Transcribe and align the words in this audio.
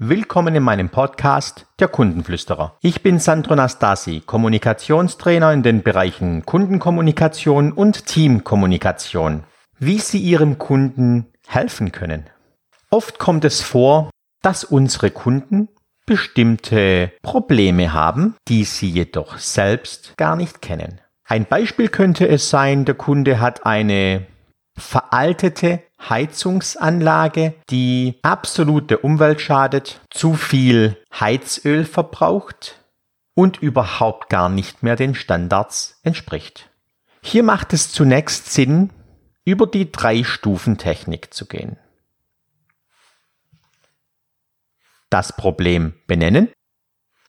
Willkommen 0.00 0.54
in 0.54 0.62
meinem 0.62 0.90
Podcast 0.90 1.66
Der 1.80 1.88
Kundenflüsterer. 1.88 2.78
Ich 2.82 3.02
bin 3.02 3.18
Sandro 3.18 3.56
Nastasi, 3.56 4.22
Kommunikationstrainer 4.24 5.52
in 5.52 5.64
den 5.64 5.82
Bereichen 5.82 6.46
Kundenkommunikation 6.46 7.72
und 7.72 8.06
Teamkommunikation. 8.06 9.42
Wie 9.80 9.98
Sie 9.98 10.20
Ihrem 10.20 10.58
Kunden 10.58 11.26
helfen 11.48 11.90
können. 11.90 12.30
Oft 12.90 13.18
kommt 13.18 13.44
es 13.44 13.60
vor, 13.60 14.10
dass 14.40 14.62
unsere 14.62 15.10
Kunden 15.10 15.68
bestimmte 16.06 17.10
Probleme 17.22 17.92
haben, 17.92 18.36
die 18.46 18.62
sie 18.62 18.88
jedoch 18.88 19.38
selbst 19.38 20.16
gar 20.16 20.36
nicht 20.36 20.62
kennen. 20.62 21.00
Ein 21.24 21.44
Beispiel 21.44 21.88
könnte 21.88 22.28
es 22.28 22.50
sein, 22.50 22.84
der 22.84 22.94
Kunde 22.94 23.40
hat 23.40 23.66
eine 23.66 24.28
veraltete 24.78 25.82
Heizungsanlage, 26.08 27.54
die 27.70 28.18
absolut 28.22 28.90
der 28.90 29.04
Umwelt 29.04 29.40
schadet, 29.40 30.00
zu 30.10 30.34
viel 30.34 30.96
Heizöl 31.12 31.84
verbraucht 31.84 32.84
und 33.34 33.58
überhaupt 33.58 34.28
gar 34.28 34.48
nicht 34.48 34.82
mehr 34.82 34.96
den 34.96 35.14
Standards 35.14 35.98
entspricht. 36.02 36.70
Hier 37.22 37.42
macht 37.42 37.72
es 37.72 37.92
zunächst 37.92 38.52
Sinn, 38.52 38.90
über 39.44 39.66
die 39.66 39.90
Drei-Stufen-Technik 39.90 41.32
zu 41.32 41.46
gehen. 41.46 41.78
Das 45.10 45.34
Problem 45.34 45.94
benennen, 46.06 46.50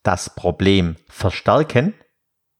das 0.03 0.35
Problem 0.35 0.97
verstärken 1.07 1.93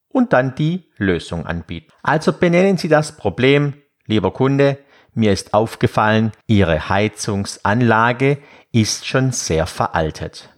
und 0.08 0.32
dann 0.32 0.56
die 0.56 0.90
Lösung 0.98 1.46
anbieten. 1.46 1.92
Also 2.04 2.32
benennen 2.34 2.78
Sie 2.78 2.88
das 2.88 3.18
Problem, 3.18 3.74
lieber 4.10 4.32
Kunde, 4.32 4.78
mir 5.14 5.32
ist 5.32 5.54
aufgefallen, 5.54 6.32
Ihre 6.48 6.90
Heizungsanlage 6.90 8.40
ist 8.72 9.08
schon 9.08 9.32
sehr 9.32 9.66
veraltet. 9.66 10.50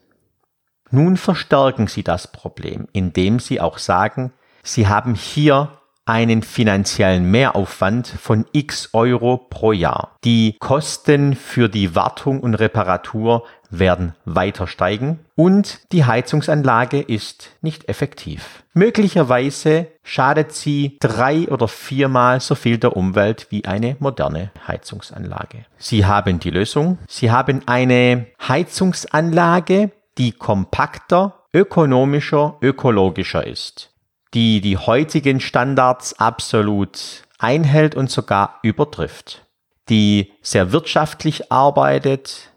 Nun 0.90 1.18
verstärken 1.18 1.88
Sie 1.88 2.04
das 2.04 2.32
Problem, 2.32 2.88
indem 2.92 3.40
Sie 3.40 3.62
auch 3.62 3.78
sagen, 3.78 4.34
Sie 4.64 4.88
haben 4.88 5.16
hier 5.16 5.78
einen 6.06 6.42
finanziellen 6.42 7.30
Mehraufwand 7.30 8.08
von 8.08 8.46
x 8.52 8.90
Euro 8.94 9.38
pro 9.38 9.72
Jahr. 9.72 10.18
Die 10.24 10.58
Kosten 10.60 11.36
für 11.36 11.70
die 11.70 11.96
Wartung 11.96 12.42
und 12.42 12.56
Reparatur 12.56 13.46
werden 13.72 14.14
weiter 14.26 14.68
steigen 14.68 15.20
und 15.36 15.80
die 15.92 16.06
Heizungsanlage 16.06 17.02
ist 17.02 17.50
nicht 17.62 17.90
effektiv. 17.90 18.64
Möglicherweise 18.74 19.88
schadet 20.04 20.54
sie 20.54 20.98
drei 21.00 21.48
oder 21.48 21.68
viermal 21.68 22.40
so 22.40 22.56
viel 22.56 22.78
der 22.78 22.96
Umwelt 22.96 23.48
wie 23.50 23.66
eine 23.66 23.96
moderne 24.00 24.52
Heizungsanlage. 24.68 25.66
Sie 25.78 26.06
haben 26.06 26.40
die 26.40 26.52
Lösung. 26.52 27.00
Sie 27.08 27.32
haben 27.32 27.64
eine 27.66 28.28
Heizungsanlage, 28.48 29.92
die 30.18 30.34
kompakter, 30.34 31.46
ökonomischer, 31.54 32.58
ökologischer 32.62 33.46
ist, 33.46 33.92
die 34.34 34.62
die 34.62 34.78
heutigen 34.78 35.40
Standards 35.40 36.20
absolut 36.20 37.24
einhält 37.40 37.96
und 37.96 38.12
sogar 38.12 38.60
übertrifft, 38.62 39.46
die 39.90 40.32
sehr 40.42 40.72
wirtschaftlich 40.72 41.52
arbeitet, 41.52 42.51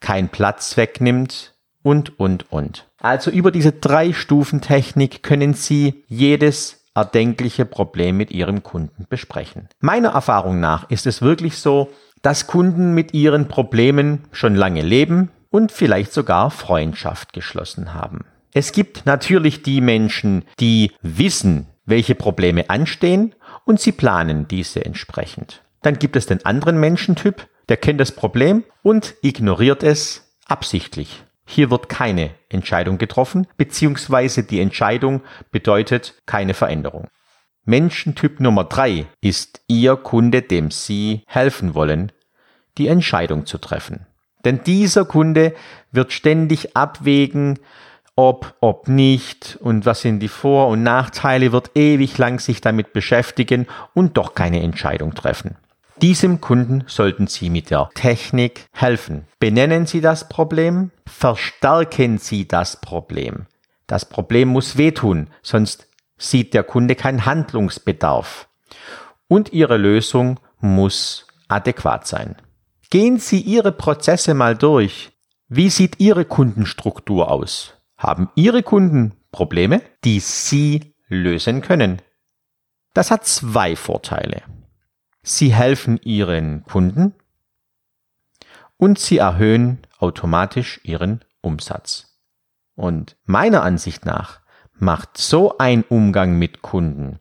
kein 0.00 0.28
Platz 0.28 0.76
wegnimmt 0.76 1.54
und, 1.82 2.18
und, 2.18 2.50
und. 2.50 2.88
Also 3.00 3.30
über 3.30 3.50
diese 3.50 3.72
drei 3.72 4.12
Stufen 4.12 4.60
Technik 4.60 5.22
können 5.22 5.54
Sie 5.54 6.04
jedes 6.08 6.84
erdenkliche 6.94 7.64
Problem 7.66 8.16
mit 8.16 8.30
Ihrem 8.30 8.62
Kunden 8.62 9.06
besprechen. 9.08 9.68
Meiner 9.80 10.10
Erfahrung 10.10 10.60
nach 10.60 10.90
ist 10.90 11.06
es 11.06 11.22
wirklich 11.22 11.58
so, 11.58 11.90
dass 12.22 12.46
Kunden 12.46 12.94
mit 12.94 13.14
ihren 13.14 13.46
Problemen 13.46 14.24
schon 14.32 14.54
lange 14.54 14.82
leben 14.82 15.30
und 15.50 15.70
vielleicht 15.70 16.12
sogar 16.12 16.50
Freundschaft 16.50 17.32
geschlossen 17.32 17.94
haben. 17.94 18.24
Es 18.52 18.72
gibt 18.72 19.06
natürlich 19.06 19.62
die 19.62 19.80
Menschen, 19.80 20.44
die 20.58 20.92
wissen, 21.02 21.66
welche 21.84 22.14
Probleme 22.14 22.68
anstehen 22.70 23.34
und 23.64 23.80
sie 23.80 23.92
planen 23.92 24.48
diese 24.48 24.84
entsprechend. 24.84 25.62
Dann 25.82 25.98
gibt 25.98 26.16
es 26.16 26.26
den 26.26 26.44
anderen 26.44 26.80
Menschentyp, 26.80 27.46
der 27.68 27.76
kennt 27.76 28.00
das 28.00 28.12
Problem 28.12 28.64
und 28.82 29.14
ignoriert 29.22 29.82
es 29.82 30.36
absichtlich. 30.46 31.24
Hier 31.44 31.70
wird 31.70 31.88
keine 31.88 32.30
Entscheidung 32.48 32.98
getroffen, 32.98 33.46
beziehungsweise 33.56 34.42
die 34.42 34.60
Entscheidung 34.60 35.22
bedeutet 35.52 36.14
keine 36.26 36.54
Veränderung. 36.54 37.08
Menschentyp 37.64 38.40
Nummer 38.40 38.64
drei 38.64 39.06
ist 39.20 39.60
Ihr 39.68 39.96
Kunde, 39.96 40.42
dem 40.42 40.70
Sie 40.70 41.22
helfen 41.26 41.74
wollen, 41.74 42.12
die 42.78 42.88
Entscheidung 42.88 43.46
zu 43.46 43.58
treffen. 43.58 44.06
Denn 44.44 44.62
dieser 44.62 45.04
Kunde 45.04 45.54
wird 45.90 46.12
ständig 46.12 46.76
abwägen, 46.76 47.58
ob, 48.14 48.54
ob 48.60 48.88
nicht 48.88 49.58
und 49.60 49.84
was 49.84 50.00
sind 50.00 50.20
die 50.20 50.28
Vor- 50.28 50.68
und 50.68 50.82
Nachteile, 50.82 51.52
wird 51.52 51.72
ewig 51.74 52.16
lang 52.18 52.38
sich 52.38 52.60
damit 52.60 52.92
beschäftigen 52.92 53.66
und 53.94 54.16
doch 54.16 54.34
keine 54.34 54.62
Entscheidung 54.62 55.14
treffen. 55.14 55.56
Diesem 56.02 56.42
Kunden 56.42 56.84
sollten 56.86 57.26
Sie 57.26 57.48
mit 57.48 57.70
der 57.70 57.88
Technik 57.94 58.66
helfen. 58.72 59.26
Benennen 59.38 59.86
Sie 59.86 60.02
das 60.02 60.28
Problem, 60.28 60.90
verstärken 61.06 62.18
Sie 62.18 62.46
das 62.46 62.80
Problem. 62.80 63.46
Das 63.86 64.04
Problem 64.04 64.48
muss 64.48 64.76
wehtun, 64.76 65.28
sonst 65.42 65.88
sieht 66.18 66.52
der 66.52 66.64
Kunde 66.64 66.96
keinen 66.96 67.24
Handlungsbedarf. 67.24 68.48
Und 69.26 69.54
Ihre 69.54 69.78
Lösung 69.78 70.38
muss 70.60 71.26
adäquat 71.48 72.06
sein. 72.06 72.36
Gehen 72.90 73.18
Sie 73.18 73.40
Ihre 73.40 73.72
Prozesse 73.72 74.34
mal 74.34 74.54
durch. 74.54 75.12
Wie 75.48 75.70
sieht 75.70 75.98
Ihre 75.98 76.26
Kundenstruktur 76.26 77.30
aus? 77.30 77.74
Haben 77.96 78.28
Ihre 78.34 78.62
Kunden 78.62 79.14
Probleme, 79.32 79.80
die 80.04 80.20
Sie 80.20 80.94
lösen 81.08 81.62
können? 81.62 82.02
Das 82.92 83.10
hat 83.10 83.26
zwei 83.26 83.76
Vorteile. 83.76 84.42
Sie 85.28 85.52
helfen 85.52 85.98
Ihren 86.04 86.62
Kunden 86.62 87.12
und 88.76 89.00
Sie 89.00 89.18
erhöhen 89.18 89.80
automatisch 89.98 90.78
Ihren 90.84 91.24
Umsatz. 91.40 92.16
Und 92.76 93.16
meiner 93.24 93.64
Ansicht 93.64 94.06
nach 94.06 94.38
macht 94.78 95.18
so 95.18 95.58
ein 95.58 95.82
Umgang 95.82 96.38
mit 96.38 96.62
Kunden, 96.62 97.18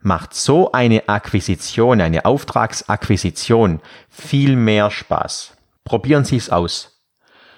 macht 0.00 0.32
so 0.32 0.72
eine 0.72 1.06
Akquisition, 1.10 2.00
eine 2.00 2.24
Auftragsakquisition 2.24 3.82
viel 4.08 4.56
mehr 4.56 4.90
Spaß. 4.90 5.54
Probieren 5.84 6.24
Sie 6.24 6.38
es 6.38 6.48
aus. 6.48 7.04